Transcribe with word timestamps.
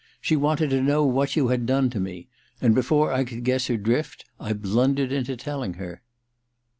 She 0.19 0.35
wanted 0.35 0.71
to 0.71 0.81
know 0.81 1.05
what 1.05 1.35
you 1.35 1.49
had 1.49 1.67
done 1.67 1.91
to 1.91 1.99
me; 1.99 2.27
and 2.59 2.73
before 2.73 3.13
I 3.13 3.23
could 3.23 3.43
guess 3.43 3.67
her 3.67 3.77
drift 3.77 4.25
I 4.39 4.51
blundered 4.53 5.11
into 5.11 5.37
telling 5.37 5.75
her. 5.75 6.01